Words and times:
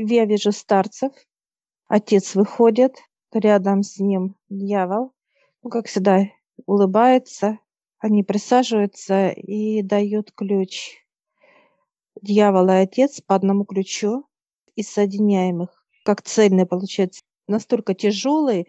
Я 0.00 0.26
вижу 0.26 0.52
старцев, 0.52 1.12
отец 1.88 2.36
выходит, 2.36 2.98
рядом 3.32 3.82
с 3.82 3.98
ним 3.98 4.36
дьявол, 4.48 5.12
ну, 5.64 5.70
как 5.70 5.88
всегда, 5.88 6.26
улыбается, 6.66 7.58
они 7.98 8.22
присаживаются 8.22 9.30
и 9.30 9.82
дают 9.82 10.30
ключ. 10.30 11.04
Дьявол 12.22 12.68
и 12.68 12.74
отец 12.74 13.20
по 13.20 13.34
одному 13.34 13.64
ключу 13.64 14.24
и 14.76 14.84
соединяем 14.84 15.64
их, 15.64 15.84
как 16.04 16.22
цельный 16.22 16.64
получается. 16.64 17.22
Настолько 17.48 17.92
тяжелый, 17.92 18.68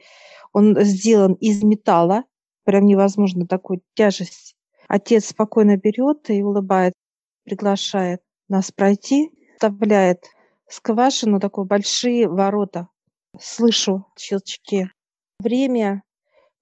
он 0.52 0.82
сделан 0.82 1.34
из 1.34 1.62
металла, 1.62 2.24
прям 2.64 2.88
невозможно 2.88 3.46
такую 3.46 3.84
тяжесть. 3.94 4.56
Отец 4.88 5.28
спокойно 5.28 5.78
берет 5.78 6.28
и 6.32 6.42
улыбает, 6.42 6.94
приглашает 7.44 8.24
нас 8.48 8.72
пройти, 8.72 9.30
вставляет 9.54 10.24
скважину, 10.70 11.40
такой 11.40 11.66
большие 11.66 12.28
ворота. 12.28 12.88
Слышу 13.40 14.06
щелчки. 14.18 14.90
Время 15.40 16.04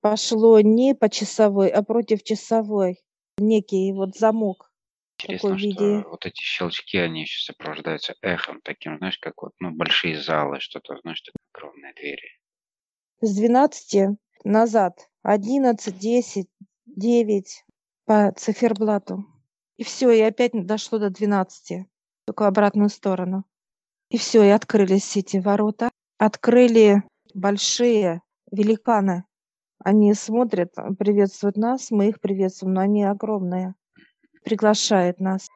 пошло 0.02 0.60
не 0.62 0.96
по 0.96 1.10
часовой, 1.10 1.70
а 1.70 1.84
против 1.84 2.24
часовой. 2.24 3.04
Некий 3.38 3.94
вот 3.94 4.16
замок. 4.16 4.72
Интересно, 5.20 5.50
такой 5.50 5.60
что 5.60 5.68
виде. 5.68 6.06
вот 6.10 6.26
эти 6.26 6.42
щелчки, 6.42 6.98
они 6.98 7.22
еще 7.22 7.44
сопровождаются 7.44 8.16
эхом 8.22 8.62
таким, 8.62 8.98
знаешь, 8.98 9.18
как 9.18 9.42
вот, 9.42 9.54
ну, 9.60 9.72
большие 9.72 10.22
залы, 10.22 10.60
что-то, 10.60 10.98
знаешь, 11.02 11.22
такие 11.22 11.38
огромные 11.54 11.94
двери. 11.94 12.40
С 13.22 13.36
12 13.36 14.18
назад 14.44 15.10
11, 15.24 15.98
10, 15.98 16.48
9 16.86 17.66
по 18.06 18.32
циферблату. 18.38 19.26
И 19.78 19.84
все, 19.84 20.12
и 20.12 20.22
опять 20.22 20.52
дошло 20.54 21.00
до 21.00 21.10
12, 21.10 21.86
только 22.26 22.48
обратную 22.48 22.90
сторону. 22.90 23.44
И 24.10 24.18
все, 24.18 24.44
и 24.44 24.50
открылись 24.50 25.18
эти 25.18 25.38
ворота. 25.38 25.92
Открыли 26.18 27.04
большие 27.34 28.22
великаны. 28.52 29.26
Они 29.80 30.14
смотрят, 30.14 30.74
приветствуют 30.98 31.58
нас, 31.58 31.92
мы 31.92 32.10
их 32.10 32.20
приветствуем, 32.20 32.74
но 32.74 32.82
они 32.82 33.04
огромные. 33.04 33.76
Приглашают 34.44 35.20
нас. 35.20 35.48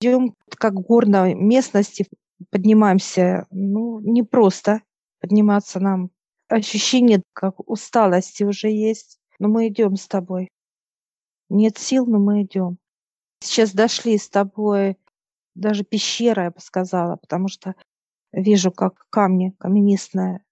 Идем 0.00 0.34
как 0.58 0.74
в 0.74 0.80
горной 0.80 1.34
местности, 1.34 2.06
поднимаемся. 2.50 3.46
Ну, 3.50 4.00
не 4.00 4.22
просто 4.22 4.80
подниматься 5.20 5.78
нам. 5.78 6.10
Ощущение, 6.48 7.22
как 7.32 7.60
усталости 7.68 8.44
уже 8.44 8.68
есть. 8.68 9.18
Но 9.38 9.48
мы 9.48 9.68
идем 9.68 9.96
с 9.96 10.08
тобой. 10.08 10.48
Нет 11.48 11.78
сил, 11.78 12.06
но 12.06 12.18
мы 12.18 12.42
идем. 12.42 12.78
Сейчас 13.40 13.72
дошли 13.72 14.16
с 14.16 14.28
тобой 14.28 14.96
даже 15.54 15.84
пещера, 15.84 16.44
я 16.44 16.50
бы 16.50 16.60
сказала, 16.60 17.16
потому 17.16 17.48
что 17.48 17.74
вижу, 18.32 18.72
как 18.72 19.06
камни, 19.10 19.54
каменистая 19.58 20.44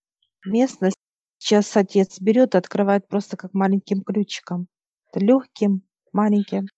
местность. 0.45 0.97
Сейчас 1.39 1.77
отец 1.77 2.21
берет 2.21 2.55
и 2.55 2.59
открывает 2.59 3.09
просто 3.09 3.37
как 3.37 3.53
маленьким 3.53 4.03
ключиком. 4.03 4.69
Легким, 5.15 5.83
маленьким. 6.13 6.69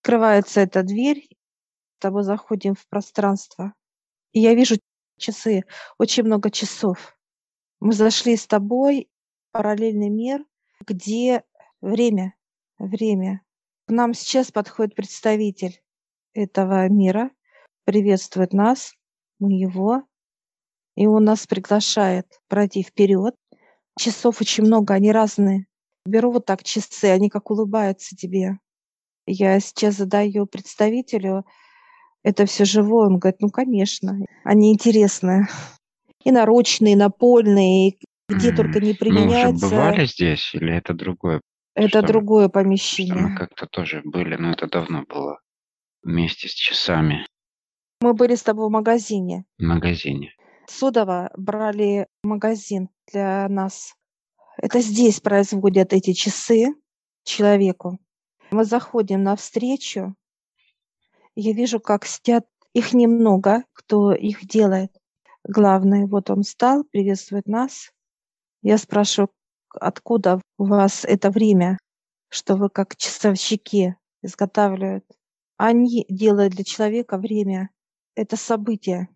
Открывается 0.00 0.60
эта 0.60 0.82
дверь, 0.82 1.28
с 1.98 2.00
тобой 2.00 2.22
заходим 2.22 2.74
в 2.74 2.86
пространство. 2.88 3.74
И 4.32 4.40
я 4.40 4.54
вижу 4.54 4.76
часы, 5.18 5.64
очень 5.98 6.24
много 6.24 6.50
часов. 6.50 7.14
Мы 7.78 7.92
зашли 7.92 8.36
с 8.36 8.46
тобой 8.46 9.10
в 9.48 9.52
параллельный 9.52 10.08
мир, 10.08 10.44
где 10.86 11.44
время, 11.80 12.34
время. 12.78 13.42
К 13.86 13.90
нам 13.90 14.14
сейчас 14.14 14.50
подходит 14.50 14.94
представитель 14.94 15.82
этого 16.32 16.88
мира, 16.88 17.30
приветствует 17.90 18.52
нас, 18.52 18.92
мы 19.40 19.52
его, 19.52 20.04
и 20.96 21.08
он 21.08 21.24
нас 21.24 21.48
приглашает 21.48 22.26
пройти 22.46 22.84
вперед. 22.84 23.34
Часов 23.98 24.40
очень 24.40 24.62
много, 24.62 24.94
они 24.94 25.10
разные. 25.10 25.66
Беру 26.06 26.30
вот 26.30 26.46
так 26.46 26.62
часы, 26.62 27.06
они 27.06 27.28
как 27.28 27.50
улыбаются 27.50 28.14
тебе. 28.14 28.58
Я 29.26 29.58
сейчас 29.58 29.96
задаю 29.96 30.46
представителю, 30.46 31.44
это 32.22 32.46
все 32.46 32.64
живое, 32.64 33.08
он 33.08 33.18
говорит, 33.18 33.40
ну, 33.40 33.50
конечно, 33.50 34.16
они 34.44 34.72
интересные. 34.72 35.48
И 36.22 36.30
наручные, 36.30 36.92
и 36.92 36.96
напольные, 36.96 37.88
и 37.90 37.98
где 38.28 38.52
только 38.52 38.78
не 38.78 38.94
применяются. 38.94 39.66
Мы 39.66 39.72
уже 39.72 39.76
бывали 39.76 40.06
здесь 40.06 40.54
или 40.54 40.76
это 40.76 40.94
другое? 40.94 41.40
Это 41.74 41.98
что, 41.98 42.06
другое 42.06 42.48
что 42.48 42.58
мы 42.58 42.64
помещение. 42.64 43.36
как-то 43.36 43.66
тоже 43.66 44.02
были, 44.04 44.36
но 44.36 44.52
это 44.52 44.68
давно 44.68 45.02
было. 45.08 45.40
Вместе 46.04 46.48
с 46.48 46.52
часами 46.52 47.26
Мы 48.02 48.14
были 48.14 48.34
с 48.34 48.42
тобой 48.42 48.68
в 48.68 48.72
магазине. 48.72 49.44
в 49.58 49.62
магазине. 49.62 50.32
Судово 50.66 51.30
брали 51.36 52.06
магазин 52.22 52.88
для 53.12 53.46
нас. 53.48 53.94
Это 54.56 54.80
здесь 54.80 55.20
производят 55.20 55.92
эти 55.92 56.12
часы 56.14 56.74
человеку. 57.24 57.98
Мы 58.50 58.64
заходим 58.64 59.22
навстречу. 59.22 60.14
Я 61.34 61.52
вижу, 61.52 61.78
как 61.78 62.06
сидят 62.06 62.46
их 62.72 62.94
немного, 62.94 63.64
кто 63.74 64.12
их 64.12 64.46
делает. 64.46 64.92
Главный, 65.44 66.06
вот 66.06 66.30
он 66.30 66.42
встал, 66.42 66.84
приветствует 66.84 67.46
нас. 67.46 67.90
Я 68.62 68.78
спрашиваю, 68.78 69.28
откуда 69.74 70.40
у 70.56 70.64
вас 70.64 71.04
это 71.04 71.30
время, 71.30 71.78
что 72.30 72.56
вы 72.56 72.70
как 72.70 72.96
часовщики 72.96 73.96
изготавливают? 74.22 75.04
Они 75.58 76.06
делают 76.08 76.54
для 76.54 76.64
человека 76.64 77.18
время. 77.18 77.68
Это 78.20 78.36
событие. 78.36 79.08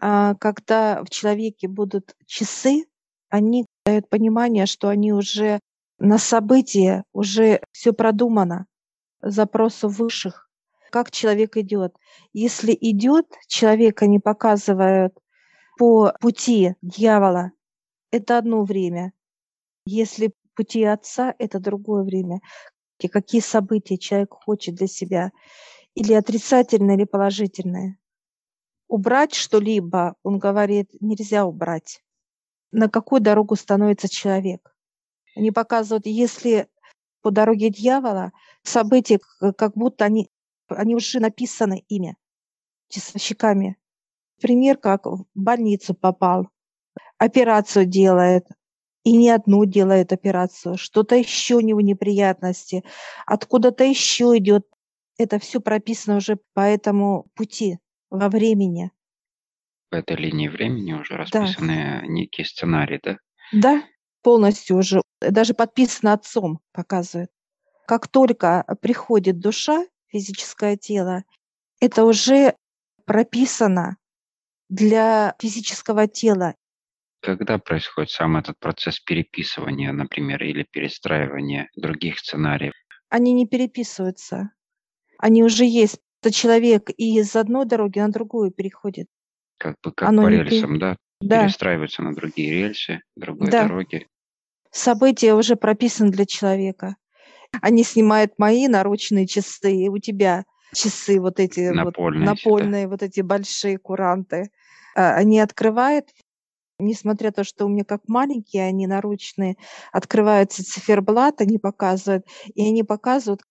А 0.00 0.36
когда 0.36 1.02
в 1.02 1.10
человеке 1.10 1.66
будут 1.66 2.14
часы, 2.26 2.84
они 3.28 3.66
дают 3.84 4.08
понимание, 4.08 4.66
что 4.66 4.88
они 4.88 5.12
уже 5.12 5.58
на 5.98 6.16
событие, 6.16 7.02
уже 7.12 7.60
все 7.72 7.92
продумано, 7.92 8.66
запросы 9.20 9.88
высших, 9.88 10.48
как 10.92 11.10
человек 11.10 11.56
идет. 11.56 11.96
Если 12.32 12.72
идет, 12.80 13.26
человека 13.48 14.06
не 14.06 14.20
показывают 14.20 15.18
по 15.76 16.12
пути 16.20 16.76
дьявола, 16.82 17.50
это 18.12 18.38
одно 18.38 18.62
время. 18.62 19.12
Если 19.86 20.32
пути 20.54 20.84
отца, 20.84 21.34
это 21.40 21.58
другое 21.58 22.04
время. 22.04 22.38
И 23.00 23.08
какие 23.08 23.40
события 23.40 23.98
человек 23.98 24.34
хочет 24.34 24.76
для 24.76 24.86
себя, 24.86 25.32
или 25.96 26.12
отрицательные, 26.12 26.96
или 26.96 27.06
положительные. 27.06 27.98
Убрать 28.88 29.34
что-либо, 29.34 30.14
он 30.22 30.38
говорит, 30.38 30.90
нельзя 31.00 31.44
убрать. 31.44 32.02
На 32.70 32.88
какую 32.88 33.20
дорогу 33.20 33.56
становится 33.56 34.08
человек? 34.08 34.74
Они 35.34 35.50
показывают, 35.50 36.06
если 36.06 36.68
по 37.20 37.30
дороге 37.30 37.70
дьявола 37.70 38.32
события, 38.62 39.18
как 39.56 39.72
будто 39.74 40.04
они, 40.04 40.30
они 40.68 40.94
уже 40.94 41.18
написаны 41.18 41.84
ими, 41.88 42.16
часовщиками. 42.88 43.76
Пример, 44.40 44.76
как 44.76 45.06
в 45.06 45.24
больницу 45.34 45.94
попал, 45.94 46.48
операцию 47.18 47.86
делает, 47.86 48.46
и 49.02 49.16
не 49.16 49.30
одну 49.30 49.64
делает 49.64 50.12
операцию, 50.12 50.76
что-то 50.76 51.16
еще 51.16 51.56
у 51.56 51.60
него 51.60 51.80
неприятности, 51.80 52.84
откуда-то 53.24 53.84
еще 53.84 54.36
идет. 54.36 54.66
Это 55.18 55.38
все 55.38 55.60
прописано 55.60 56.16
уже 56.18 56.38
по 56.54 56.60
этому 56.60 57.26
пути 57.34 57.78
во 58.10 58.28
времени. 58.28 58.90
В 59.90 59.94
этой 59.94 60.16
линии 60.16 60.48
времени 60.48 60.92
уже 60.92 61.14
Да, 61.14 61.18
расписаны 61.18 62.02
некий 62.08 62.44
сценарий, 62.44 63.00
да? 63.02 63.18
да, 63.52 63.84
полностью 64.22 64.76
уже, 64.76 65.00
даже 65.20 65.54
подписано 65.54 66.12
отцом, 66.12 66.60
показывает. 66.72 67.30
Как 67.86 68.08
только 68.08 68.64
приходит 68.80 69.38
душа, 69.38 69.84
физическое 70.08 70.76
тело, 70.76 71.24
это 71.80 72.04
уже 72.04 72.56
прописано 73.04 73.96
для 74.68 75.34
физического 75.38 76.08
тела. 76.08 76.54
Когда 77.20 77.58
происходит 77.58 78.10
сам 78.10 78.36
этот 78.36 78.58
процесс 78.58 79.00
переписывания, 79.00 79.92
например, 79.92 80.42
или 80.42 80.64
перестраивания 80.70 81.70
других 81.76 82.18
сценариев? 82.18 82.72
Они 83.08 83.32
не 83.32 83.46
переписываются. 83.46 84.50
Они 85.18 85.42
уже 85.44 85.64
есть. 85.64 86.00
Это 86.26 86.34
человек 86.34 86.90
и 86.96 87.20
из 87.20 87.36
одной 87.36 87.66
дороги 87.66 88.00
на 88.00 88.08
другую 88.08 88.50
переходит. 88.50 89.06
Как 89.58 89.76
бы 89.80 89.92
как 89.92 90.08
Оно 90.08 90.24
по 90.24 90.26
не 90.26 90.42
рельсам, 90.42 90.80
да? 90.80 90.96
Да, 91.20 91.44
Перестраиваются 91.44 92.02
на 92.02 92.16
другие 92.16 92.50
рельсы, 92.50 93.00
другой 93.14 93.52
да. 93.52 93.62
дороги. 93.62 94.08
События 94.72 95.34
уже 95.34 95.54
прописаны 95.54 96.10
для 96.10 96.26
человека. 96.26 96.96
Они 97.62 97.84
снимают 97.84 98.40
мои 98.40 98.66
наручные 98.66 99.28
часы, 99.28 99.72
и 99.72 99.88
у 99.88 99.98
тебя 99.98 100.46
часы 100.74 101.20
вот 101.20 101.38
эти 101.38 101.68
вот 101.68 101.76
Напольные 101.76 102.24
да? 102.24 102.30
напольные, 102.32 102.88
вот 102.88 103.04
эти 103.04 103.20
большие 103.20 103.78
куранты. 103.78 104.50
А, 104.96 105.14
Они 105.14 105.38
открывают, 105.38 106.08
несмотря 106.80 107.28
на 107.28 107.34
то, 107.34 107.44
что 107.44 107.66
у 107.66 107.68
меня 107.68 107.84
как 107.84 108.08
маленькие, 108.08 108.64
они 108.64 108.88
наручные, 108.88 109.54
открывается 109.92 110.64
циферблат, 110.64 111.40
они 111.40 111.58
показывают, 111.58 112.26
и 112.52 112.66
они 112.66 112.82
показывают 112.82 113.42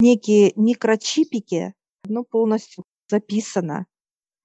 некие 0.00 0.54
микрочипики, 0.56 1.74
ну, 2.06 2.24
полностью 2.24 2.84
записано. 3.08 3.86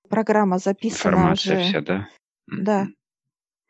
программа 0.09 0.57
записана 0.57 1.13
Информация 1.13 1.59
уже. 1.59 1.69
вся, 1.69 1.81
да? 1.81 2.09
Да. 2.47 2.88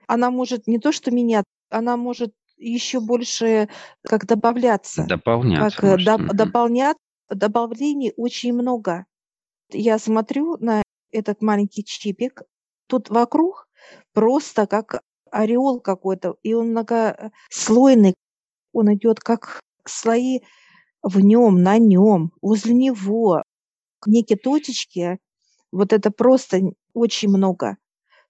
Она 0.08 0.32
может 0.32 0.68
не 0.68 0.80
то 0.80 0.92
что 0.92 1.12
менять, 1.12 1.46
она 1.70 1.98
может 1.98 2.34
еще 2.58 3.00
больше 3.00 3.70
как 4.04 4.26
добавляться, 4.26 5.06
Дополняться 5.06 5.76
как 5.76 5.84
э, 5.84 5.92
может. 5.92 6.08
доп- 6.08 6.34
дополнять. 6.34 6.98
Добавлений 7.30 8.12
очень 8.18 8.54
много. 8.54 9.06
Я 9.72 10.00
смотрю 10.00 10.58
на 10.58 10.82
этот 11.12 11.44
маленький 11.44 11.86
чипик, 11.86 12.42
тут 12.88 13.10
вокруг 13.10 13.68
просто 14.14 14.66
как 14.66 15.02
ореол 15.30 15.80
какой-то, 15.80 16.38
и 16.42 16.56
он 16.56 16.70
многослойный, 16.72 18.16
он 18.74 18.94
идет 18.96 19.20
как 19.20 19.60
слои 19.86 20.40
в 21.04 21.20
нем, 21.20 21.62
на 21.62 21.78
нем, 21.78 22.32
возле 22.42 22.74
него, 22.74 23.44
некие 24.08 24.38
точечки, 24.38 25.20
вот 25.72 25.94
это 25.94 26.12
просто 26.12 26.62
очень 26.94 27.30
много. 27.30 27.78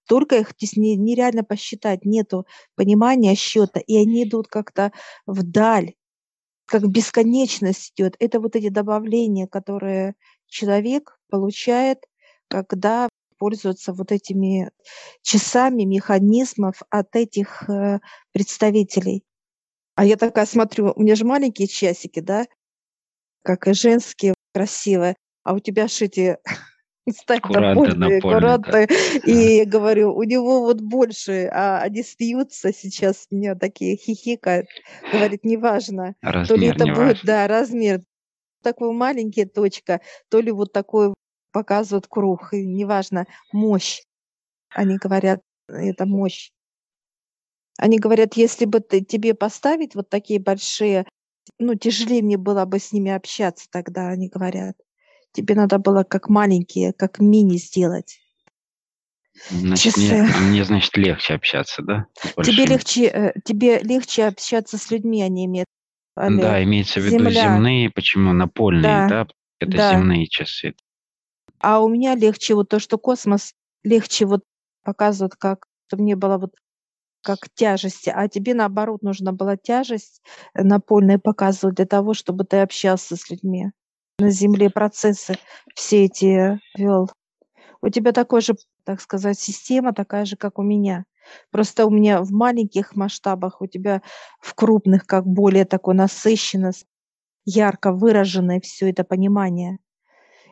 Только 0.07 0.37
их 0.37 0.53
нереально 0.75 1.43
посчитать, 1.43 2.03
нету 2.03 2.45
понимания 2.75 3.35
счета, 3.35 3.79
и 3.79 3.97
они 3.97 4.23
идут 4.23 4.47
как-то 4.47 4.91
вдаль, 5.27 5.93
как 6.65 6.87
бесконечность 6.87 7.93
идет. 7.95 8.15
Это 8.19 8.39
вот 8.39 8.55
эти 8.55 8.69
добавления, 8.69 9.47
которые 9.47 10.15
человек 10.47 11.19
получает, 11.29 11.99
когда 12.47 13.09
пользуется 13.37 13.93
вот 13.93 14.11
этими 14.11 14.71
часами 15.21 15.83
механизмов 15.83 16.81
от 16.89 17.15
этих 17.15 17.69
э, 17.69 17.99
представителей. 18.33 19.23
А 19.95 20.05
я 20.05 20.17
такая 20.17 20.45
смотрю, 20.45 20.93
у 20.95 21.01
меня 21.01 21.15
же 21.15 21.25
маленькие 21.25 21.67
часики, 21.67 22.19
да, 22.19 22.45
как 23.43 23.67
и 23.67 23.73
женские, 23.73 24.33
красивые, 24.53 25.15
а 25.49 25.53
у 25.53 25.59
тебя 25.59 25.87
ж 25.87 26.03
эти 26.03 26.37
ставь 27.09 27.41
Куранты 27.41 27.95
напольные, 27.95 28.59
да. 28.59 28.83
и 29.25 29.65
говорю, 29.65 30.13
у 30.15 30.21
него 30.21 30.61
вот 30.61 30.79
больше, 30.79 31.49
а 31.51 31.81
они 31.81 32.03
смеются 32.03 32.71
сейчас, 32.71 33.25
меня 33.31 33.55
такие 33.55 33.97
хихикают, 33.97 34.67
говорит, 35.11 35.43
неважно, 35.43 36.13
то 36.21 36.53
ли 36.53 36.69
Размер 36.69 36.75
это 36.75 36.85
будет, 36.85 36.97
важно. 36.97 37.21
да, 37.23 37.47
размер, 37.47 38.01
такой 38.61 38.93
маленький 38.93 39.45
точка, 39.45 40.01
то 40.29 40.39
ли 40.39 40.51
вот 40.51 40.71
такой 40.71 41.15
показывают 41.51 42.05
круг, 42.05 42.53
и 42.53 42.63
неважно, 42.63 43.25
мощь. 43.51 44.03
Они 44.69 44.97
говорят, 44.97 45.41
это 45.67 46.05
мощь. 46.05 46.51
Они 47.79 47.97
говорят, 47.97 48.35
если 48.35 48.65
бы 48.65 48.81
ты, 48.81 49.03
тебе 49.03 49.33
поставить 49.33 49.95
вот 49.95 50.09
такие 50.09 50.39
большие, 50.39 51.07
ну, 51.57 51.73
тяжелее 51.73 52.21
мне 52.21 52.37
было 52.37 52.65
бы 52.65 52.77
с 52.77 52.91
ними 52.91 53.09
общаться 53.09 53.65
тогда, 53.71 54.09
они 54.09 54.29
говорят. 54.29 54.75
Тебе 55.31 55.55
надо 55.55 55.77
было 55.77 56.03
как 56.03 56.29
маленькие, 56.29 56.93
как 56.93 57.19
мини 57.19 57.57
сделать. 57.57 58.19
Значит, 59.49 59.95
мне, 59.97 60.09
Часы. 60.09 60.39
мне, 60.41 60.65
значит, 60.65 60.97
легче 60.97 61.33
общаться, 61.35 61.81
да? 61.81 62.07
Тебе 62.43 62.65
легче, 62.65 63.05
э, 63.05 63.33
тебе 63.45 63.79
легче 63.79 64.25
общаться 64.25 64.77
с 64.77 64.91
людьми, 64.91 65.21
они 65.21 65.45
имеют. 65.45 65.67
Да, 66.15 66.55
Олег. 66.55 66.67
имеется 66.67 66.99
в 66.99 67.03
виду 67.03 67.29
Земля. 67.29 67.53
земные, 67.53 67.89
почему 67.89 68.33
напольные, 68.33 69.07
Да, 69.07 69.07
да? 69.07 69.27
Это 69.59 69.77
да. 69.77 69.89
земные 69.91 70.27
часы. 70.27 70.73
А 71.59 71.81
у 71.81 71.87
меня 71.87 72.15
легче 72.15 72.55
вот 72.55 72.69
то, 72.69 72.79
что 72.79 72.97
космос 72.97 73.53
легче 73.83 74.25
вот 74.25 74.43
показывает, 74.83 75.35
как 75.35 75.65
чтобы 75.87 76.03
мне 76.03 76.15
было 76.15 76.37
вот 76.37 76.53
как 77.21 77.49
тяжести, 77.53 78.11
а 78.13 78.27
тебе 78.29 78.53
наоборот 78.53 79.01
нужна 79.01 79.31
была 79.31 79.57
тяжесть 79.57 80.21
э, 80.53 80.63
напольная 80.63 81.19
показывать 81.19 81.75
для 81.75 81.85
того, 81.85 82.13
чтобы 82.13 82.45
ты 82.45 82.57
общался 82.57 83.15
с 83.15 83.29
людьми. 83.29 83.71
На 84.19 84.31
Земле 84.31 84.69
процессы 84.69 85.35
все 85.73 86.03
эти 86.03 86.59
вел. 86.77 87.09
У 87.81 87.87
тебя 87.87 88.11
такой 88.11 88.41
же, 88.41 88.55
так 88.83 88.99
сказать, 88.99 89.39
система 89.39 89.93
такая 89.93 90.25
же, 90.25 90.35
как 90.35 90.59
у 90.59 90.61
меня. 90.61 91.05
Просто 91.51 91.85
у 91.85 91.89
меня 91.89 92.21
в 92.21 92.31
маленьких 92.31 92.97
масштабах, 92.97 93.61
у 93.61 93.67
тебя 93.67 94.01
в 94.41 94.55
крупных, 94.55 95.05
как 95.05 95.25
более 95.25 95.63
такой 95.63 95.95
насыщенно, 95.95 96.71
ярко 97.45 97.93
выраженное 97.93 98.59
все 98.59 98.89
это 98.89 99.05
понимание. 99.05 99.77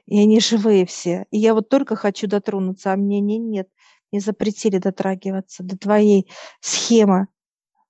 И 0.06 0.18
они 0.18 0.40
живые 0.40 0.86
все. 0.86 1.26
И 1.32 1.38
я 1.38 1.54
вот 1.54 1.68
только 1.68 1.98
хочу 1.98 2.28
дотронуться, 2.28 2.94
а 2.94 2.96
мне 2.96 3.20
не, 3.20 3.38
нет. 3.38 3.68
Мне 4.14 4.22
запретили 4.22 4.78
дотрагиваться 4.78 5.62
до 5.64 5.78
твоей 5.78 6.32
схемы. 6.62 7.28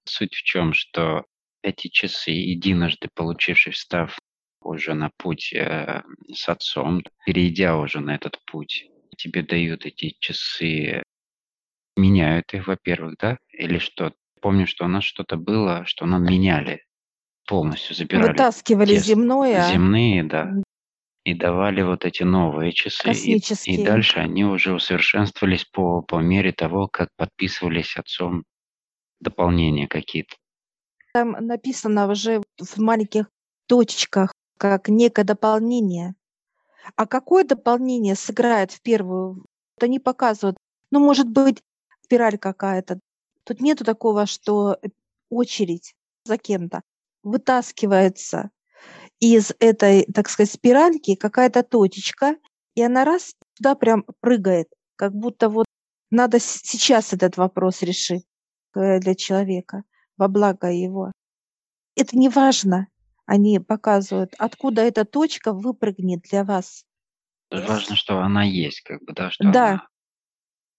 Суть 0.05 0.33
в 0.33 0.41
чем, 0.41 0.73
что 0.73 1.25
эти 1.61 1.89
часы, 1.89 2.31
единожды 2.31 3.09
получивший 3.13 3.73
встав 3.73 4.17
уже 4.61 4.93
на 4.93 5.11
путь 5.17 5.53
э, 5.53 6.03
с 6.33 6.49
отцом, 6.49 7.03
перейдя 7.25 7.77
уже 7.77 7.99
на 7.99 8.15
этот 8.15 8.39
путь, 8.45 8.85
тебе 9.17 9.43
дают 9.43 9.85
эти 9.85 10.15
часы, 10.19 11.03
меняют 11.95 12.53
их, 12.53 12.67
во-первых, 12.67 13.15
да? 13.19 13.37
Или 13.51 13.79
что? 13.79 14.13
Помню, 14.41 14.67
что 14.67 14.85
у 14.85 14.87
нас 14.87 15.03
что-то 15.03 15.35
было, 15.37 15.85
что 15.85 16.05
нам 16.05 16.23
меняли, 16.23 16.85
полностью 17.47 17.95
забирали 17.95 18.29
Вытаскивали 18.29 18.95
те 18.95 18.99
земное, 18.99 19.71
земные, 19.71 20.23
да, 20.23 20.53
и 21.27 21.33
давали 21.33 21.81
вот 21.81 22.05
эти 22.05 22.23
новые 22.23 22.71
часы. 22.71 23.09
И, 23.09 23.11
и 23.11 23.13
космические. 23.13 23.85
дальше 23.85 24.19
они 24.19 24.45
уже 24.45 24.73
усовершенствовались 24.73 25.65
по, 25.65 26.01
по 26.01 26.19
мере 26.21 26.53
того, 26.53 26.87
как 26.87 27.09
подписывались 27.17 27.97
отцом 27.97 28.45
дополнения 29.19 29.87
какие-то. 29.87 30.37
Там 31.13 31.31
написано 31.31 32.09
уже 32.09 32.41
в 32.57 32.77
маленьких 32.77 33.25
точечках, 33.67 34.31
как 34.57 34.89
некое 34.89 35.23
дополнение. 35.23 36.15
А 36.95 37.05
какое 37.05 37.43
дополнение 37.43 38.15
сыграет 38.15 38.71
в 38.71 38.81
первую? 38.81 39.45
Вот 39.75 39.83
они 39.83 39.99
показывают. 39.99 40.57
Ну, 40.91 40.99
может 40.99 41.29
быть, 41.29 41.61
спираль 42.03 42.37
какая-то. 42.37 42.99
Тут 43.43 43.61
нету 43.61 43.83
такого, 43.83 44.25
что 44.25 44.77
очередь 45.29 45.93
за 46.25 46.37
кем-то 46.37 46.81
вытаскивается 47.23 48.49
из 49.19 49.51
этой, 49.59 50.05
так 50.13 50.29
сказать, 50.29 50.51
спиральки 50.51 51.15
какая-то 51.15 51.63
точечка, 51.63 52.35
и 52.75 52.81
она 52.81 53.05
раз 53.05 53.33
туда 53.55 53.75
прям 53.75 54.05
прыгает, 54.21 54.67
как 54.95 55.13
будто 55.13 55.49
вот 55.49 55.65
надо 56.09 56.39
сейчас 56.39 57.13
этот 57.13 57.37
вопрос 57.37 57.81
решить 57.81 58.25
э, 58.75 58.99
для 58.99 59.15
человека 59.15 59.83
во 60.15 60.27
благо 60.27 60.71
его. 60.71 61.11
Это 61.95 62.17
не 62.17 62.29
важно. 62.29 62.87
Они 63.27 63.59
показывают, 63.59 64.33
откуда 64.39 64.81
эта 64.81 65.05
точка 65.05 65.53
выпрыгнет 65.53 66.21
для 66.21 66.43
вас. 66.43 66.85
Важно, 67.51 67.95
что 67.95 68.19
она 68.19 68.43
есть, 68.43 68.81
как 68.81 69.03
бы, 69.03 69.13
да, 69.13 69.29
что 69.29 69.51
Да, 69.51 69.67
она 69.67 69.87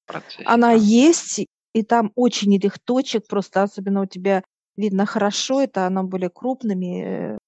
в 0.05 0.06
процессе 0.06 0.43
она 0.45 0.73
там. 0.73 0.81
есть, 0.81 1.46
и 1.75 1.82
там 1.82 2.11
очень 2.15 2.56
этих 2.56 2.79
точек, 2.79 3.29
просто 3.29 3.63
особенно 3.63 4.03
у 4.03 4.06
тебя 4.06 4.43
видно 4.77 5.05
хорошо, 5.05 5.61
это 5.61 5.87
оно 5.87 6.05
более 6.05 6.31
крупными 6.31 7.34
э, 7.34 7.39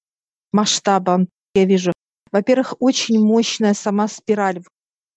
масштабом, 0.53 1.29
я 1.55 1.65
вижу. 1.65 1.93
Во-первых, 2.31 2.75
очень 2.79 3.19
мощная 3.19 3.73
сама 3.73 4.07
спираль, 4.07 4.63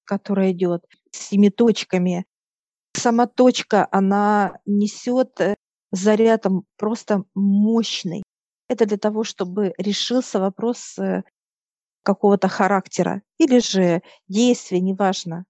которая 0.06 0.52
идет 0.52 0.86
с 1.12 1.28
этими 1.28 1.50
точками. 1.50 2.26
Сама 2.96 3.28
точка, 3.28 3.88
она 3.92 4.60
несет 4.66 5.42
э, 5.42 5.56
заряд 5.92 6.44
там 6.44 6.64
просто 6.78 7.24
мощный. 7.36 8.24
Это 8.74 8.88
для 8.88 8.98
того, 8.98 9.24
чтобы 9.24 9.76
решился 9.78 10.40
вопрос 10.40 10.98
э, 10.98 11.22
какого-то 12.02 12.48
характера 12.48 13.22
или 13.38 13.60
же 13.60 14.02
действия, 14.28 14.80
неважно. 14.80 15.46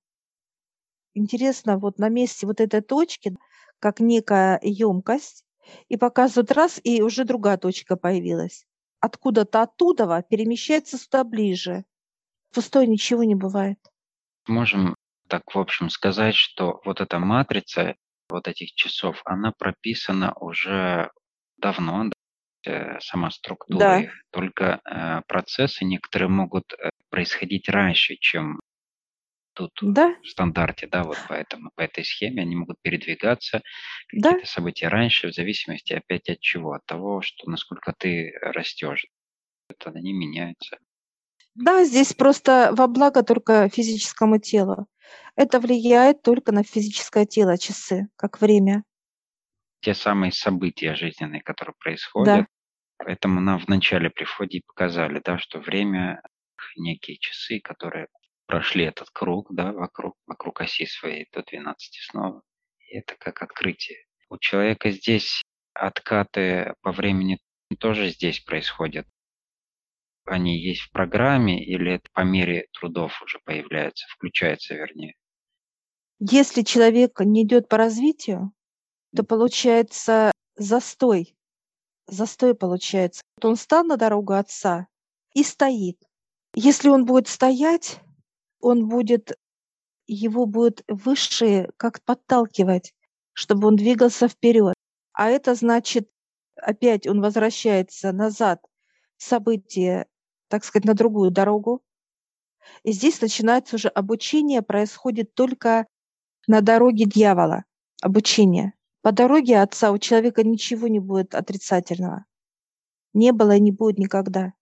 Интересно, 1.13 1.77
вот 1.77 1.99
на 1.99 2.09
месте 2.09 2.45
вот 2.45 2.59
этой 2.59 2.81
точки, 2.81 3.33
как 3.79 4.01
некая 4.01 4.59
емкость, 4.61 5.45
и 5.87 5.95
показывают 5.95 6.51
раз, 6.51 6.81
и 6.83 7.01
уже 7.01 7.23
другая 7.23 7.57
точка 7.57 7.95
появилась. 7.95 8.65
Откуда-то 8.99 9.61
оттуда 9.61 10.21
перемещается 10.29 10.97
сюда 10.97 11.23
ближе. 11.23 11.85
Пустой 12.53 12.87
ничего 12.87 13.23
не 13.23 13.35
бывает. 13.35 13.79
Можем 14.47 14.95
так, 15.29 15.43
в 15.55 15.57
общем, 15.57 15.89
сказать, 15.89 16.35
что 16.35 16.81
вот 16.83 16.99
эта 16.99 17.19
матрица 17.19 17.95
вот 18.27 18.49
этих 18.49 18.73
часов, 18.73 19.21
она 19.23 19.53
прописана 19.57 20.33
уже 20.33 21.09
давно, 21.55 22.03
да, 22.05 22.11
сама 23.01 23.31
структура 23.31 23.79
Да, 23.79 23.99
их. 23.99 24.11
Только 24.31 24.81
э, 24.85 25.21
процессы 25.27 25.85
некоторые 25.85 26.29
могут 26.29 26.73
э, 26.73 26.89
происходить 27.09 27.69
раньше, 27.69 28.15
чем 28.19 28.59
тут 29.53 29.71
да, 29.81 30.15
в 30.23 30.27
стандарте, 30.29 30.87
да, 30.87 31.03
вот 31.03 31.17
поэтому 31.27 31.71
по 31.75 31.81
этой 31.81 32.03
схеме 32.03 32.41
они 32.41 32.55
могут 32.55 32.77
передвигаться, 32.81 33.61
да, 34.13 34.31
какие-то 34.31 34.45
события 34.47 34.87
раньше, 34.87 35.29
в 35.29 35.33
зависимости 35.33 35.93
опять 35.93 36.29
от 36.29 36.39
чего, 36.39 36.73
от 36.73 36.85
того, 36.85 37.21
что 37.21 37.49
насколько 37.49 37.93
ты 37.97 38.33
растешь. 38.41 39.05
Это 39.69 39.91
они 39.91 40.13
меняются. 40.13 40.77
да, 41.55 41.83
здесь 41.83 42.13
просто 42.13 42.69
во 42.73 42.87
благо 42.87 43.23
только 43.23 43.69
физическому 43.69 44.39
телу. 44.39 44.87
Это 45.35 45.59
влияет 45.59 46.21
только 46.21 46.51
на 46.51 46.63
физическое 46.63 47.25
тело, 47.25 47.57
часы, 47.57 48.07
как 48.15 48.39
время. 48.41 48.83
Те 49.81 49.93
самые 49.93 50.31
события 50.31 50.95
жизненные, 50.95 51.43
которые 51.43 51.75
Да, 52.17 52.35
происходят, 52.35 52.47
поэтому 53.03 53.41
нам 53.41 53.61
начале 53.67 54.09
при 54.09 54.23
входе 54.23 54.61
показали, 54.65 55.21
да, 55.23 55.37
что 55.37 55.59
время 55.59 56.21
некие 56.75 57.17
часы, 57.17 57.59
которые 57.59 58.07
прошли 58.45 58.85
этот 58.85 59.09
круг, 59.09 59.53
да, 59.53 59.71
вокруг, 59.71 60.15
вокруг 60.25 60.61
оси 60.61 60.85
своей 60.85 61.27
до 61.31 61.43
12 61.43 61.95
снова. 62.09 62.41
И 62.79 62.95
это 62.95 63.15
как 63.17 63.41
открытие. 63.41 64.05
У 64.29 64.37
человека 64.37 64.91
здесь 64.91 65.41
откаты 65.73 66.75
по 66.81 66.91
времени 66.91 67.39
тоже 67.79 68.09
здесь 68.09 68.39
происходят. 68.39 69.07
Они 70.25 70.57
есть 70.57 70.81
в 70.81 70.91
программе 70.91 71.63
или 71.63 71.93
это 71.93 72.09
по 72.13 72.21
мере 72.21 72.67
трудов 72.71 73.21
уже 73.21 73.39
появляется, 73.43 74.07
включается 74.09 74.75
вернее? 74.75 75.15
Если 76.19 76.61
человек 76.61 77.19
не 77.19 77.43
идет 77.43 77.67
по 77.67 77.77
развитию, 77.77 78.53
то 79.15 79.23
получается 79.23 80.31
застой. 80.55 81.35
Застой 82.07 82.53
получается. 82.53 83.21
Вот 83.37 83.45
он 83.49 83.55
стал 83.55 83.83
на 83.83 83.97
дорогу 83.97 84.33
отца 84.33 84.87
и 85.33 85.43
стоит. 85.43 85.97
Если 86.55 86.89
он 86.89 87.05
будет 87.05 87.27
стоять, 87.27 87.99
он 88.59 88.87
будет, 88.87 89.37
его 90.05 90.45
будет 90.45 90.83
высшие 90.87 91.71
как 91.77 92.03
подталкивать, 92.03 92.93
чтобы 93.33 93.67
он 93.67 93.75
двигался 93.75 94.27
вперед. 94.27 94.75
А 95.13 95.29
это 95.29 95.55
значит, 95.55 96.09
опять 96.55 97.07
он 97.07 97.21
возвращается 97.21 98.11
назад, 98.11 98.63
событие, 99.17 100.07
так 100.49 100.63
сказать, 100.63 100.85
на 100.85 100.93
другую 100.93 101.31
дорогу. 101.31 101.81
И 102.83 102.91
здесь 102.91 103.21
начинается 103.21 103.75
уже 103.75 103.87
обучение, 103.87 104.61
происходит 104.61 105.33
только 105.33 105.87
на 106.47 106.61
дороге 106.61 107.05
дьявола. 107.05 107.63
Обучение. 108.01 108.73
По 109.03 109.11
дороге 109.11 109.59
отца 109.59 109.91
у 109.91 109.97
человека 109.97 110.43
ничего 110.43 110.87
не 110.87 111.01
будет 111.01 111.35
отрицательного. 111.35 112.25
Не 113.13 113.33
было 113.33 113.57
и 113.57 113.59
не 113.59 113.71
будет 113.71 113.99
никогда. 113.99 114.53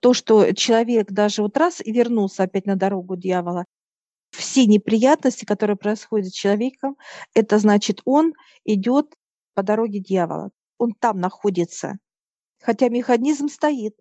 То, 0.00 0.12
что 0.12 0.52
человек 0.52 1.10
даже 1.10 1.40
вот 1.42 1.56
раз 1.56 1.80
и 1.80 1.90
вернулся 1.90 2.42
опять 2.42 2.66
на 2.66 2.76
дорогу 2.76 3.16
дьявола, 3.16 3.64
все 4.30 4.66
неприятности, 4.66 5.46
которые 5.46 5.78
происходят 5.78 6.28
с 6.28 6.32
человеком, 6.32 6.98
это 7.34 7.58
значит, 7.58 8.02
он 8.04 8.34
идет 8.64 9.14
по 9.54 9.62
дороге 9.62 10.00
дьявола. 10.00 10.50
Он 10.76 10.92
там 10.92 11.18
находится. 11.18 11.98
Хотя 12.60 12.90
механизм 12.90 13.48
стоит. 13.48 13.96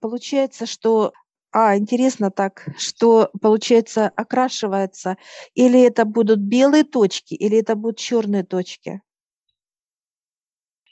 Получается, 0.00 0.64
что 0.64 1.12
а, 1.52 1.76
интересно 1.76 2.30
так, 2.30 2.68
что, 2.78 3.30
получается, 3.40 4.08
окрашивается, 4.16 5.16
или 5.54 5.80
это 5.80 6.04
будут 6.04 6.40
белые 6.40 6.84
точки, 6.84 7.34
или 7.34 7.58
это 7.58 7.74
будут 7.74 7.98
черные 7.98 8.42
точки? 8.42 9.02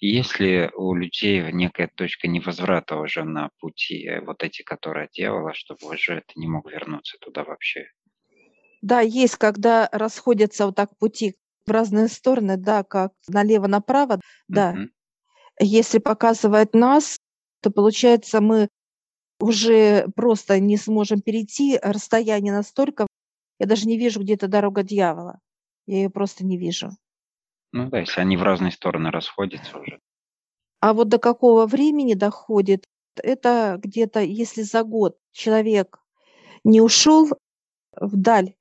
Если 0.03 0.71
у 0.77 0.95
людей 0.95 1.53
некая 1.53 1.91
точка 1.95 2.27
невозврата 2.27 2.97
уже 2.97 3.25
на 3.25 3.51
пути, 3.59 4.07
э, 4.07 4.23
вот 4.23 4.43
эти, 4.43 4.63
которые 4.63 5.11
делала, 5.13 5.53
чтобы 5.53 5.91
уже 5.93 6.15
это 6.15 6.33
не 6.37 6.47
мог 6.47 6.71
вернуться 6.71 7.19
туда 7.21 7.45
вообще. 7.45 7.89
Да, 8.81 9.01
есть, 9.01 9.37
когда 9.37 9.91
расходятся 9.93 10.67
вот 10.67 10.77
так 10.77 10.97
пути 10.99 11.37
в 11.67 11.71
разные 11.71 12.09
стороны, 12.09 12.57
да, 12.57 12.83
как 12.83 13.13
налево-направо, 13.29 14.21
да. 14.49 14.73
Мгм. 14.73 14.91
Если 15.61 15.99
показывает 15.99 16.75
нас, 16.75 17.19
то 17.61 17.71
получается 17.71 18.41
мы 18.41 18.69
уже 19.41 20.09
просто 20.15 20.61
не 20.61 20.77
сможем 20.77 21.21
перейти 21.21 21.79
расстояние 21.83 22.53
настолько. 22.53 23.07
Я 23.59 23.67
даже 23.67 23.87
не 23.87 23.99
вижу, 23.99 24.21
где 24.21 24.37
то 24.37 24.49
дорога 24.49 24.83
дьявола. 24.83 25.41
Я 25.87 25.99
ее 25.99 26.11
просто 26.11 26.45
не 26.45 26.57
вижу. 26.57 26.91
Ну 27.73 27.89
да, 27.89 28.01
если 28.01 28.21
они 28.21 28.37
в 28.37 28.43
разные 28.43 28.73
стороны 28.73 29.11
расходятся 29.11 29.79
уже. 29.79 30.01
А 30.81 30.93
вот 30.93 31.09
до 31.09 31.19
какого 31.19 31.67
времени 31.67 32.15
доходит, 32.15 32.85
это 33.17 33.79
где-то, 33.83 34.21
если 34.21 34.63
за 34.63 34.83
год 34.83 35.19
человек 35.33 36.03
не 36.65 36.81
ушел 36.81 37.29
вдаль 37.93 38.55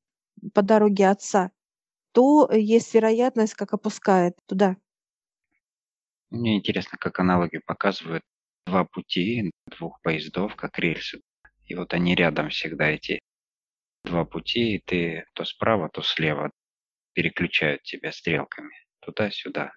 по 0.53 0.61
дороге 0.61 1.09
отца, 1.09 1.51
то 2.11 2.49
есть 2.51 2.93
вероятность, 2.93 3.53
как 3.53 3.73
опускает 3.73 4.37
туда. 4.45 4.77
Мне 6.29 6.57
интересно, 6.57 6.97
как 6.97 7.19
аналоги 7.19 7.59
показывают 7.59 8.23
два 8.65 8.85
пути 8.85 9.51
двух 9.67 10.01
поездов, 10.01 10.55
как 10.55 10.79
рельсы. 10.79 11.21
И 11.65 11.75
вот 11.75 11.93
они 11.93 12.15
рядом 12.15 12.49
всегда, 12.49 12.89
эти 12.89 13.19
два 14.03 14.25
пути, 14.25 14.75
и 14.75 14.79
ты 14.79 15.25
то 15.33 15.45
справа, 15.45 15.89
то 15.89 16.01
слева 16.01 16.51
переключают 17.13 17.83
тебя 17.83 18.11
стрелками 18.11 18.75
туда-сюда. 19.01 19.73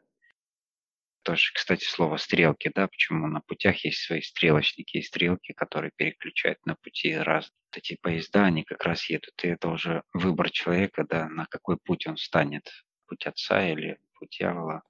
Тоже, 1.23 1.53
кстати, 1.55 1.85
слово 1.85 2.17
стрелки, 2.17 2.71
да, 2.75 2.89
почему 2.89 3.29
на 3.29 3.41
путях 3.41 3.85
есть 3.85 4.03
свои 4.03 4.23
стрелочники 4.23 4.97
и 4.97 5.03
стрелки, 5.03 5.53
которые 5.53 5.93
переключают 5.95 6.59
на 6.67 6.75
пути 6.75 7.15
раз. 7.15 7.51
Эти 7.75 7.97
поезда, 8.01 8.45
они 8.47 8.65
как 8.65 8.83
раз 8.85 9.09
едут, 9.09 9.35
и 9.45 9.49
это 9.49 9.69
уже 9.69 10.03
выбор 10.13 10.51
человека, 10.51 11.07
да, 11.09 11.29
на 11.29 11.47
какой 11.47 11.79
путь 11.79 12.07
он 12.07 12.17
станет. 12.17 12.69
Путь 13.07 13.27
отца 13.27 13.67
или 13.67 13.99
путь 14.15 14.37
дьявола. 14.39 14.83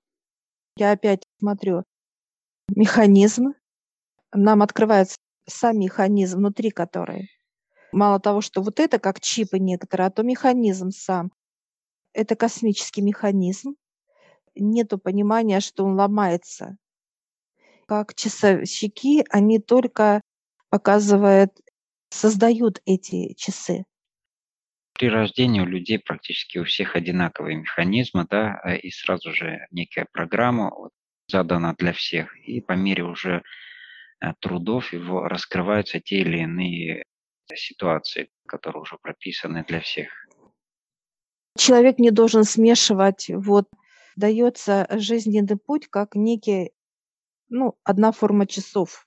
Я 0.77 0.93
опять 0.93 1.23
смотрю 1.39 1.85
механизм, 2.75 3.55
нам 4.33 4.63
открывается 4.63 5.17
сам 5.47 5.79
механизм, 5.79 6.39
внутри 6.39 6.71
который. 6.71 7.31
Мало 7.93 8.21
того, 8.21 8.41
что 8.41 8.63
вот 8.63 8.81
это 8.81 8.99
как 8.99 9.21
чипы 9.21 9.59
некоторые, 9.59 10.07
а 10.07 10.11
то 10.11 10.23
механизм 10.23 10.91
сам. 10.91 11.31
Это 12.15 12.37
космический 12.37 13.03
механизм. 13.03 13.75
Нету 14.55 14.99
понимания, 14.99 15.61
что 15.61 15.85
он 15.85 15.95
ломается. 15.95 16.77
Как 17.87 18.15
часовщики, 18.15 19.25
они 19.31 19.59
только 19.59 20.23
показывают, 20.71 21.53
создают 22.11 22.81
эти 22.87 23.35
часы. 23.35 23.85
При 24.95 25.09
рождении 25.09 25.61
у 25.61 25.67
людей 25.67 25.99
практически 25.99 26.59
у 26.59 26.65
всех 26.65 26.97
одинаковые 26.97 27.57
механизмы, 27.57 28.27
да, 28.31 28.61
э, 28.65 28.79
и 28.79 28.91
сразу 28.91 29.33
же 29.33 29.67
некая 29.71 30.07
программа 30.13 30.71
вот, 30.71 30.93
задана 31.29 31.75
для 31.79 31.93
всех. 31.93 32.35
И 32.47 32.61
по 32.61 32.73
мере 32.73 33.05
уже 33.05 33.43
трудов 34.41 34.93
его 34.93 35.29
раскрываются 35.29 36.01
те 36.01 36.21
или 36.21 36.39
иные 36.39 37.05
ситуации, 37.55 38.31
которые 38.47 38.83
уже 38.83 38.97
прописаны 39.03 39.65
для 39.67 39.81
всех. 39.81 40.09
Человек 41.59 41.99
не 41.99 42.11
должен 42.11 42.45
смешивать, 42.45 43.29
вот 43.29 43.69
дается 44.17 44.87
жизненный 44.91 45.57
путь 45.57 45.89
как 45.89 46.15
некий, 46.15 46.73
ну, 47.49 47.75
одна 47.85 48.13
форма 48.13 48.47
часов, 48.47 49.07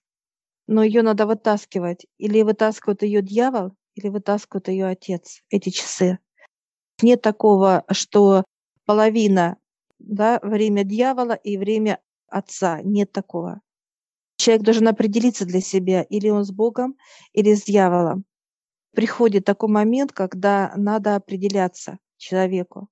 но 0.67 0.83
ее 0.83 1.01
надо 1.01 1.25
вытаскивать. 1.25 2.05
Или 2.17 2.41
вытаскивает 2.41 3.03
ее 3.03 3.21
дьявол, 3.21 3.75
или 3.95 4.09
вытаскивает 4.09 4.67
ее 4.67 4.87
отец, 4.87 5.41
эти 5.49 5.69
часы. 5.69 6.19
Нет 7.01 7.21
такого, 7.21 7.85
что 7.91 8.43
половина, 8.85 9.57
да, 9.99 10.39
время 10.41 10.83
дьявола 10.83 11.33
и 11.33 11.57
время 11.57 11.99
отца. 12.27 12.81
Нет 12.83 13.11
такого. 13.11 13.61
Человек 14.45 14.63
должен 14.63 14.87
определиться 14.87 15.43
для 15.43 15.59
себя, 15.59 16.03
или 16.03 16.29
он 16.29 16.43
с 16.45 16.51
Богом, 16.51 16.95
или 17.33 17.55
с 17.55 17.63
дьяволом. 17.63 18.25
Приходит 18.93 19.43
такой 19.43 19.69
момент, 19.69 20.11
когда 20.11 20.71
надо 20.75 21.15
определяться 21.15 21.97
человеку. 22.17 22.87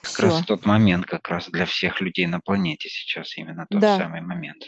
Как 0.00 0.10
Всё. 0.10 0.22
раз 0.22 0.46
тот 0.46 0.64
момент, 0.64 1.04
как 1.04 1.28
раз 1.28 1.50
для 1.50 1.66
всех 1.66 2.00
людей 2.00 2.26
на 2.26 2.40
планете 2.40 2.88
сейчас 2.88 3.36
именно 3.36 3.66
тот 3.68 3.82
да. 3.82 3.98
самый 3.98 4.22
момент. 4.22 4.64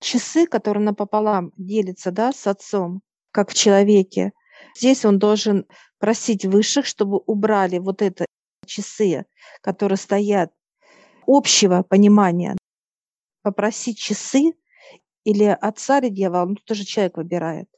Часы, 0.00 0.46
которые 0.46 0.82
напополам 0.84 1.52
делятся 1.58 2.12
да, 2.12 2.32
с 2.32 2.46
отцом, 2.46 3.02
как 3.30 3.50
в 3.50 3.54
человеке, 3.54 4.32
здесь 4.74 5.04
он 5.04 5.18
должен 5.18 5.66
просить 5.98 6.46
высших, 6.46 6.86
чтобы 6.86 7.18
убрали 7.26 7.76
вот 7.76 8.00
это 8.00 8.24
часы, 8.64 9.26
которые 9.60 9.98
стоят 9.98 10.50
общего 11.26 11.82
понимания, 11.82 12.56
попросить 13.42 13.98
часы, 13.98 14.54
или 15.24 15.44
отца 15.44 15.98
или 15.98 16.08
дьявола, 16.08 16.46
ну, 16.46 16.54
тоже 16.64 16.84
человек 16.84 17.16
выбирает. 17.16 17.68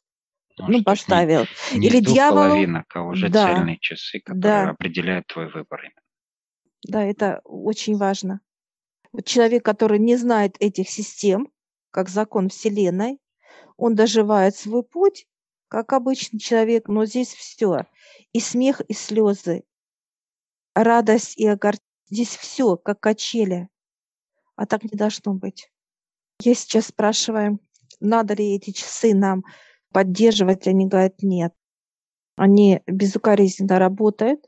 Ну, 0.58 0.68
ну 0.68 0.82
поставил. 0.82 1.46
Не, 1.72 1.78
не 1.78 1.86
или 1.86 2.00
дьявол. 2.00 2.48
половинок, 2.48 2.86
а 2.94 3.02
уже 3.02 3.28
да. 3.28 3.54
цельные 3.54 3.78
часы, 3.78 4.20
которые 4.20 4.42
да. 4.66 4.70
определяют 4.70 5.26
твой 5.26 5.50
выбор. 5.50 5.80
Да, 6.86 7.02
это 7.02 7.40
очень 7.44 7.96
важно. 7.96 8.40
Вот 9.12 9.24
человек, 9.24 9.64
который 9.64 9.98
не 9.98 10.16
знает 10.16 10.56
этих 10.60 10.88
систем, 10.88 11.48
как 11.90 12.08
закон 12.08 12.48
Вселенной, 12.48 13.18
он 13.76 13.94
доживает 13.94 14.56
свой 14.56 14.82
путь, 14.82 15.26
как 15.68 15.92
обычный 15.92 16.38
человек, 16.38 16.88
но 16.88 17.04
здесь 17.06 17.32
все. 17.32 17.86
И 18.32 18.40
смех, 18.40 18.80
и 18.82 18.92
слезы, 18.92 19.64
радость 20.74 21.36
и 21.36 21.46
огорчение. 21.46 21.86
Здесь 22.10 22.36
все, 22.36 22.76
как 22.76 23.00
качели. 23.00 23.70
А 24.54 24.66
так 24.66 24.84
не 24.84 24.90
должно 24.90 25.32
быть. 25.32 25.71
Я 26.44 26.54
сейчас 26.54 26.86
спрашиваю, 26.86 27.60
надо 28.00 28.34
ли 28.34 28.56
эти 28.56 28.72
часы 28.72 29.14
нам 29.14 29.44
поддерживать, 29.92 30.66
они 30.66 30.86
говорят, 30.86 31.22
нет. 31.22 31.52
Они 32.36 32.80
безукоризненно 32.86 33.78
работают. 33.78 34.40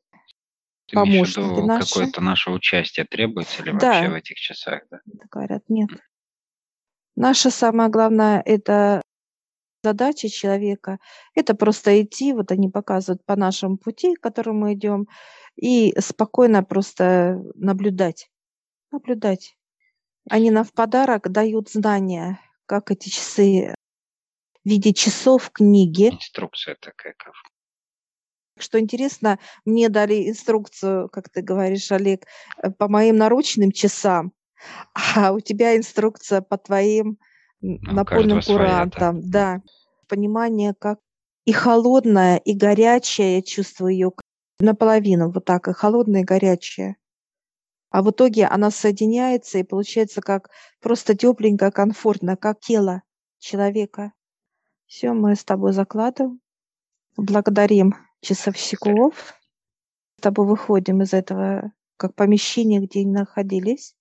Ты 0.87 0.97
Помощники 0.97 1.61
наши. 1.61 1.89
какое-то 1.89 2.21
наше 2.21 2.51
участие 2.51 3.07
требуется 3.07 3.63
ли 3.63 3.73
да. 3.73 3.93
вообще 3.93 4.09
в 4.11 4.15
этих 4.15 4.37
часах? 4.37 4.83
Да? 4.91 5.01
Говорят, 5.31 5.63
нет. 5.69 5.91
Наше 7.17 7.51
самое 7.51 7.91
главное– 7.91 8.43
это 8.45 9.03
Задача 9.85 10.31
человека– 10.31 10.99
это 11.35 11.55
просто 11.55 12.03
идти, 12.03 12.33
вот 12.33 12.51
они 12.51 12.71
показывают 12.71 13.23
по 13.27 13.37
нашему 13.37 13.77
пути, 13.77 14.15
к 14.15 14.21
которому 14.23 14.61
мы 14.61 14.73
идем, 14.73 15.07
и 15.57 15.95
спокойно 16.01 16.65
просто 16.65 17.39
наблюдать. 17.55 18.31
Наблюдать. 18.91 19.59
Они 20.31 20.51
нам 20.51 20.65
в 20.65 20.73
подарок 20.73 21.31
дают 21.31 21.71
знания, 21.71 22.41
как 22.67 22.91
эти 22.91 23.09
часы 23.09 23.75
в 24.65 24.69
виде 24.69 24.93
часов 24.93 25.51
книги. 25.51 26.11
Инструкция 26.11 26.77
такая 26.81 27.15
как. 27.17 27.35
Что 28.59 28.79
интересно, 28.79 29.39
мне 29.65 29.89
дали 29.89 30.29
инструкцию, 30.31 31.09
как 31.09 31.29
ты 31.29 31.43
говоришь, 31.43 31.91
Олег, 31.91 32.25
э, 32.63 32.71
по 32.71 32.89
моим 32.89 33.17
наручным 33.17 33.73
часам, 33.73 34.33
а 34.95 35.33
у 35.33 35.41
тебя 35.41 35.77
инструкция 35.77 36.41
по 36.41 36.57
твоим 36.57 37.19
Ну, 37.61 37.79
напольным 37.83 38.39
каждого 38.39 38.59
своя, 38.59 38.69
да. 38.69 38.91
курантам. 38.91 39.31
Да. 39.31 39.63
Понимание, 40.09 40.73
как 40.79 41.01
и 41.45 41.53
холодная, 41.53 42.37
и 42.37 42.55
горячая, 42.55 43.37
я 43.37 43.43
чувствую 43.43 43.93
ее 43.93 44.13
наполовину, 44.61 45.31
вот 45.31 45.45
так, 45.45 45.69
и 45.69 45.73
холодная, 45.73 46.21
и 46.21 46.25
горячая. 46.25 46.97
А 47.95 48.03
в 48.03 48.11
итоге 48.11 48.47
она 48.47 48.73
соединяется 48.73 49.59
и 49.59 49.63
получается 49.63 50.21
как 50.21 50.51
просто 50.81 51.17
тепленько, 51.17 51.71
комфортно, 51.71 52.37
как 52.37 52.59
тело 52.59 53.03
человека. 53.39 54.13
Все, 54.87 55.13
мы 55.13 55.37
с 55.37 55.45
тобой 55.45 55.73
закладываем. 55.73 56.41
Благодарим 57.17 57.95
часовщиков. 58.21 59.37
С 60.19 60.23
тобой 60.23 60.45
выходим 60.45 61.03
из 61.03 61.13
этого 61.13 61.71
как 61.97 62.17
помещения, 62.17 62.81
где 62.81 63.07
находились. 63.07 63.95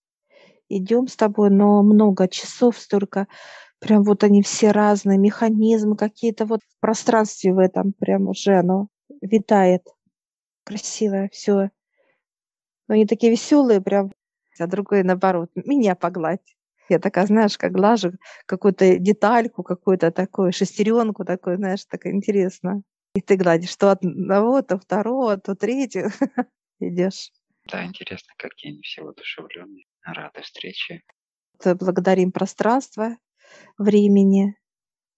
Идем 0.70 1.08
с 1.08 1.16
тобой, 1.16 1.52
но 1.52 1.84
много 1.84 2.28
часов, 2.28 2.80
столько, 2.80 3.28
прям 3.78 4.02
вот 4.02 4.24
они 4.24 4.42
все 4.42 4.72
разные, 4.72 5.20
механизмы 5.20 5.96
какие-то 5.96 6.46
вот 6.46 6.62
в 6.64 6.80
пространстве 6.80 7.54
в 7.54 7.60
этом 7.60 7.94
прям 7.94 8.28
уже 8.28 8.58
оно 8.58 8.88
витает. 9.22 9.88
Красивое 10.64 11.30
все. 11.32 11.70
Но 12.88 12.96
они 12.96 13.06
такие 13.06 13.32
веселые 13.32 13.82
прям, 13.82 14.12
а 14.60 14.68
другой 14.68 15.04
наоборот, 15.04 15.50
меня 15.56 15.96
погладь. 15.96 16.56
Я 16.90 17.00
такая, 17.00 17.26
знаешь, 17.26 17.58
как 17.58 17.72
глажу 17.72 18.12
какую-то 18.46 18.98
детальку, 18.98 19.64
какую-то 19.64 20.12
такую 20.12 20.52
шестеренку, 20.52 21.24
такую, 21.24 21.58
знаешь, 21.58 21.86
так 21.86 22.06
интересно. 22.06 22.84
И 23.16 23.22
ты 23.22 23.38
гладишь 23.38 23.76
то 23.76 23.92
одного, 23.92 24.62
то 24.62 24.78
второго, 24.78 25.38
то 25.38 25.56
третьего. 25.56 26.10
Идешь. 26.80 27.32
Да, 27.72 27.86
интересно, 27.86 28.34
какие 28.38 28.74
они 28.74 28.82
все 28.82 29.04
воодушевленные. 29.04 29.86
Рады 30.04 30.42
встрече. 30.42 31.02
Т- 31.60 31.76
Благодарим 31.76 32.32
пространство, 32.32 33.18
времени, 33.78 34.58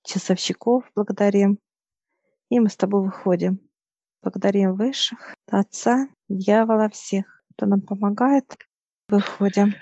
часовщиков 0.04 0.84
благодарим. 0.96 1.58
И 2.50 2.60
мы 2.60 2.70
с 2.70 2.76
тобой 2.76 3.02
выходим. 3.06 3.60
Благодарим 4.22 4.76
высших, 4.76 5.34
Отца, 5.48 6.08
дьявола, 6.30 6.90
всех, 6.90 7.35
кто 7.56 7.66
нам 7.66 7.82
помогает. 7.82 8.58
Выходим. 9.08 9.76